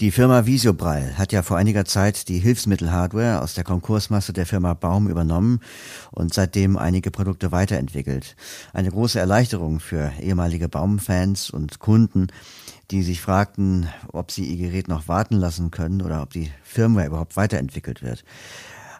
[0.00, 4.72] Die Firma Visiobrall hat ja vor einiger Zeit die Hilfsmittelhardware aus der Konkursmasse der Firma
[4.72, 5.60] Baum übernommen
[6.10, 8.34] und seitdem einige Produkte weiterentwickelt.
[8.72, 12.28] Eine große Erleichterung für ehemalige Baumfans und Kunden,
[12.90, 17.08] die sich fragten, ob sie ihr Gerät noch warten lassen können oder ob die Firmware
[17.08, 18.24] überhaupt weiterentwickelt wird.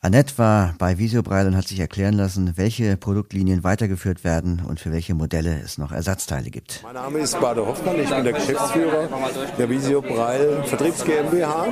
[0.00, 4.92] Annette war bei Visiobrail und hat sich erklären lassen, welche Produktlinien weitergeführt werden und für
[4.92, 6.84] welche Modelle es noch Ersatzteile gibt.
[6.84, 9.08] Mein Name ist Bade Hoffmann, ich bin der Geschäftsführer
[9.58, 11.66] der Visiobrail Vertriebs GmbH.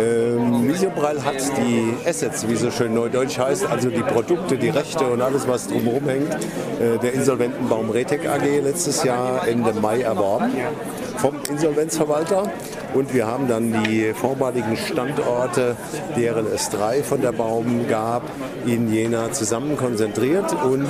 [0.00, 5.04] Ähm, Visiobrail hat die Assets, wie so schön neudeutsch heißt, also die Produkte, die Rechte
[5.04, 10.02] und alles, was drumherum hängt, äh, der insolventen Baum Retec AG letztes Jahr Ende Mai
[10.02, 10.52] erworben
[11.16, 12.44] vom Insolvenzverwalter.
[12.94, 15.76] Und wir haben dann die vormaligen Standorte,
[16.16, 18.22] deren es drei von der Baum gab,
[18.66, 20.88] in Jena zusammen konzentriert und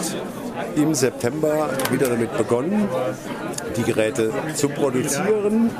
[0.77, 2.89] im September wieder damit begonnen,
[3.77, 5.71] die Geräte zu produzieren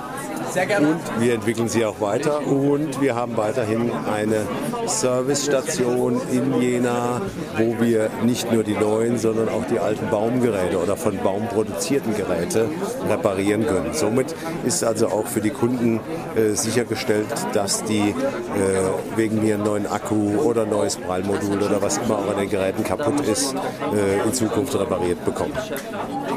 [0.53, 0.89] sehr gerne.
[0.89, 4.47] Und wir entwickeln sie auch weiter und wir haben weiterhin eine
[4.87, 7.21] Servicestation in Jena,
[7.57, 12.15] wo wir nicht nur die neuen, sondern auch die alten Baumgeräte oder von Baum produzierten
[12.15, 12.69] Geräte
[13.09, 13.93] reparieren können.
[13.93, 16.01] Somit ist also auch für die Kunden
[16.37, 18.15] äh, sichergestellt, dass die äh,
[19.17, 22.85] wegen mir einen neuen Akku oder neues Prallmodul oder was immer auch an den Geräten
[22.85, 25.53] kaputt ist, äh, in Zukunft repariert bekommen.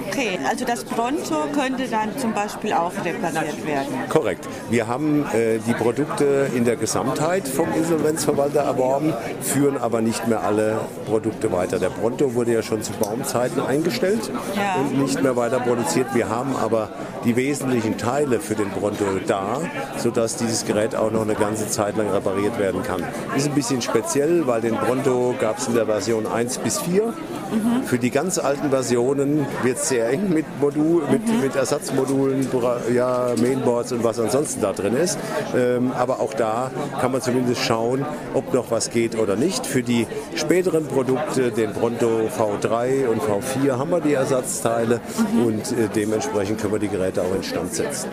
[0.08, 3.94] Okay, also das Pronto könnte dann zum Beispiel auch repariert werden.
[4.10, 4.48] Korrekt.
[4.70, 10.44] Wir haben äh, die Produkte in der Gesamtheit vom Insolvenzverwalter erworben, führen aber nicht mehr
[10.44, 11.80] alle Produkte weiter.
[11.80, 14.76] Der Pronto wurde ja schon zu Baumzeiten eingestellt ja.
[14.82, 16.08] und nicht mehr weiter produziert.
[16.14, 16.90] Wir haben aber
[17.26, 19.62] die wesentlichen Teile für den Pronto da,
[19.98, 23.04] sodass dieses Gerät auch noch eine ganze Zeit lang repariert werden kann.
[23.36, 27.06] Ist ein bisschen speziell, weil den Pronto gab es in der Version 1 bis 4.
[27.06, 27.84] Mhm.
[27.84, 31.42] Für die ganz alten Versionen wird es sehr eng mit, Modul, mit, mhm.
[31.42, 32.48] mit Ersatzmodulen,
[32.94, 35.18] ja, Mainboards und was ansonsten da drin ist.
[35.56, 39.66] Ähm, aber auch da kann man zumindest schauen, ob noch was geht oder nicht.
[39.66, 45.00] Für die späteren Produkte, den Pronto V3 und V4, haben wir die Ersatzteile
[45.34, 45.46] mhm.
[45.46, 48.10] und äh, dementsprechend können wir die Geräte auch instand setzen.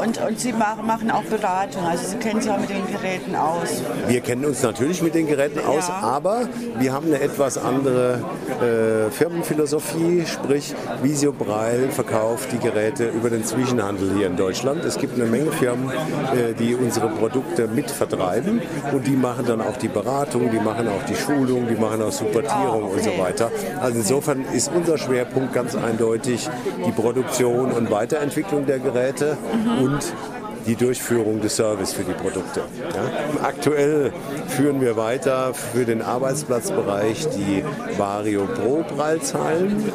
[0.00, 3.82] Und, und Sie machen auch Beratung, also Sie kennen sich auch mit den Geräten aus.
[4.08, 5.94] Wir kennen uns natürlich mit den Geräten aus, ja.
[5.94, 8.20] aber wir haben eine etwas andere
[8.60, 14.84] äh, Firmenphilosophie, sprich Visio Breil verkauft die Geräte über den Zwischenhandel hier in Deutschland.
[14.84, 18.62] Es gibt eine Menge Firmen, äh, die unsere Produkte mit vertreiben
[18.92, 22.12] und die machen dann auch die Beratung, die machen auch die Schulung, die machen auch
[22.12, 22.94] Supportierung oh, okay.
[22.94, 23.50] und so weiter.
[23.80, 26.48] Also insofern ist unser Schwerpunkt ganz eindeutig
[26.86, 29.84] die Produktion und Weiterentwicklung der Geräte mhm.
[29.84, 30.39] und And.
[30.66, 32.60] Die Durchführung des Service für die Produkte.
[32.78, 33.44] Ja.
[33.44, 34.12] Aktuell
[34.48, 37.64] führen wir weiter für den Arbeitsplatzbereich die
[37.96, 39.92] Vario Pro Prallzeilen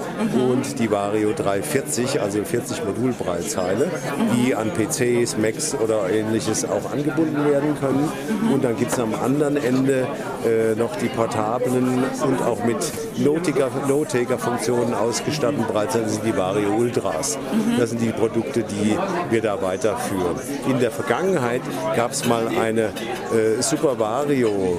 [0.49, 3.89] und die Vario 340, also 40 Modulprallzeile,
[4.35, 8.11] die an PCs, Macs oder ähnliches auch angebunden werden können.
[8.53, 10.07] Und dann gibt es am anderen Ende
[10.45, 12.77] äh, noch die portablen und auch mit
[13.17, 17.37] No-Taker-Funktionen ausgestatteten Prallzeilen, sind die Vario Ultras.
[17.77, 18.97] Das sind die Produkte, die
[19.29, 20.35] wir da weiterführen.
[20.67, 21.61] In der Vergangenheit
[21.95, 22.85] gab es mal eine
[23.33, 24.77] äh, Super Vario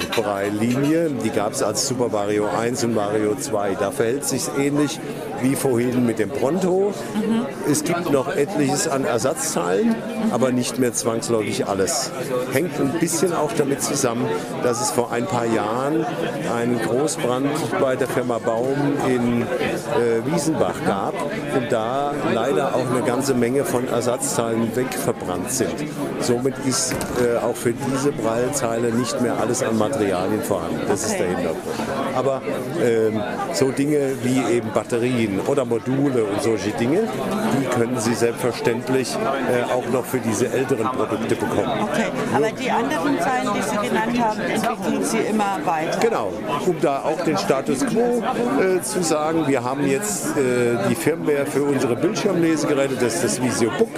[0.58, 3.76] Linie, die gab es als Super Vario 1 und Vario 2.
[3.78, 4.98] Da verhält sich ähnlich
[5.42, 6.92] wie vorhin mit dem Pronto.
[7.14, 7.46] Mhm.
[7.70, 9.94] Es gibt noch etliches an Ersatzteilen,
[10.30, 12.10] aber nicht mehr zwangsläufig alles.
[12.52, 14.26] Hängt ein bisschen auch damit zusammen,
[14.62, 16.04] dass es vor ein paar Jahren
[16.54, 18.76] einen Großbrand bei der Firma Baum
[19.08, 19.46] in äh,
[20.24, 21.14] Wiesenbach gab
[21.56, 25.65] und da leider auch eine ganze Menge von Ersatzteilen wegverbrannt sind.
[26.20, 30.80] Somit ist äh, auch für diese Prallzeile nicht mehr alles an Materialien vorhanden.
[30.88, 31.12] Das okay.
[31.12, 31.62] ist der Hintergrund.
[32.14, 32.42] Aber
[32.82, 33.22] ähm,
[33.52, 37.02] so Dinge wie eben Batterien oder Module und solche Dinge,
[37.60, 41.72] die können Sie selbstverständlich äh, auch noch für diese älteren Produkte bekommen.
[41.82, 45.98] Okay, aber die anderen Zeilen, die Sie genannt haben, entwickeln Sie immer weiter.
[46.00, 46.32] Genau,
[46.66, 48.22] um da auch den Status quo
[48.60, 53.42] äh, zu sagen, wir haben jetzt äh, die Firmware für unsere Bildschirmlesegeräte, das ist das
[53.42, 53.90] Visio Book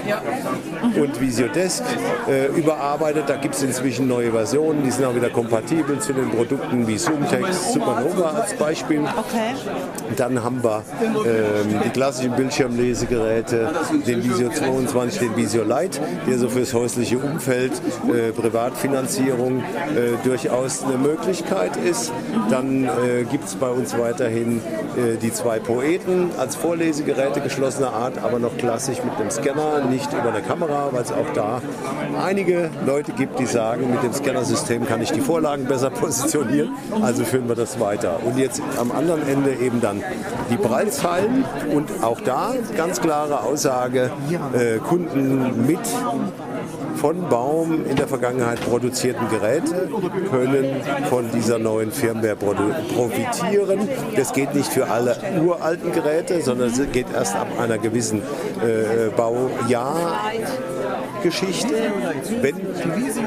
[0.97, 1.82] und Visio Desk
[2.28, 3.25] äh, überarbeitet.
[3.26, 6.96] Da gibt es inzwischen neue Versionen, die sind auch wieder kompatibel zu den Produkten wie
[6.96, 9.00] Zoomtext, Supernova als Beispiel.
[9.00, 9.55] Okay.
[10.16, 10.84] Dann haben wir
[11.26, 13.70] ähm, die klassischen Bildschirmlesegeräte,
[14.06, 17.72] den Visio 22, den Visio Lite, der so fürs häusliche Umfeld,
[18.06, 19.62] äh, Privatfinanzierung äh,
[20.22, 22.12] durchaus eine Möglichkeit ist.
[22.50, 24.58] Dann äh, gibt es bei uns weiterhin
[24.96, 30.12] äh, die zwei Poeten als Vorlesegeräte geschlossener Art, aber noch klassisch mit einem Scanner, nicht
[30.12, 31.62] über eine Kamera, weil es auch da da
[32.23, 36.71] einige Leute gibt, die sagen, mit dem Scannersystem kann ich die Vorlagen besser positionieren.
[37.03, 38.21] Also führen wir das weiter.
[38.25, 40.03] Und jetzt am anderen Ende eben dann
[40.50, 44.11] die Breilzeilen und auch da ganz klare Aussage,
[44.53, 45.81] äh, Kunden mit
[46.97, 49.89] von Baum in der Vergangenheit produzierten Geräte
[50.31, 53.89] können von dieser neuen Firmware profitieren.
[54.17, 59.11] Das geht nicht für alle uralten Geräte, sondern es geht erst ab einer gewissen äh,
[59.17, 60.19] Baujahr
[61.23, 61.75] Geschichte.
[62.41, 62.56] Wenn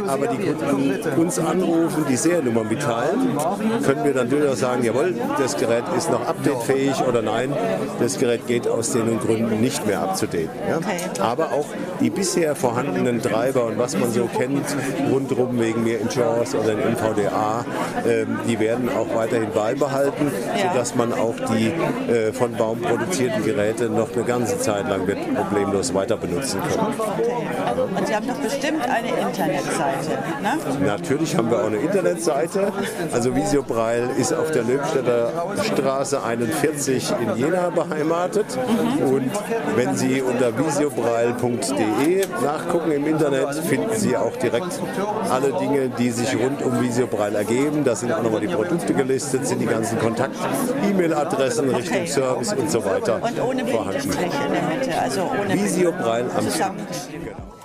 [0.08, 3.38] aber die Kunden uns anrufen, die Seriennummer mitteilen,
[3.86, 7.54] können wir dann durchaus sagen, jawohl, das Gerät ist noch updatefähig oder nein,
[8.00, 10.50] das Gerät geht aus den Gründen nicht mehr abzudaten.
[10.68, 10.80] Ja?
[11.24, 11.66] Aber auch
[12.00, 14.66] die bisher vorhandenen Treiber und was man so kennt,
[15.12, 17.66] rundherum wegen mir Insurance oder den NVDA,
[18.06, 21.68] äh, die werden auch weiterhin beibehalten, sodass man auch die
[22.12, 26.94] äh, von Baum produzierten Geräte noch eine ganze Zeit lang wird problemlos weiter benutzen können.
[27.83, 30.10] Und Sie haben doch bestimmt eine Internetseite,
[30.42, 30.86] ne?
[30.86, 32.72] Natürlich haben wir auch eine Internetseite.
[33.12, 35.31] Also Visio Breil ist auf der Löbstädter
[35.63, 38.45] Straße 41 in Jena beheimatet.
[38.56, 39.13] Mhm.
[39.13, 39.31] Und
[39.75, 44.80] wenn Sie unter visiobreil.de nachgucken im Internet, finden Sie auch direkt
[45.30, 47.84] alle Dinge, die sich rund um Visio Breil ergeben.
[47.84, 50.36] Da sind auch nochmal die Produkte gelistet, sind die ganzen Kontakt,
[50.89, 51.77] E-Mail-Adressen okay.
[51.77, 53.22] Richtung Service und so weiter.
[53.22, 57.61] Und ohne Bindestrich in der Mitte, also ohne Visio Breil am Genau.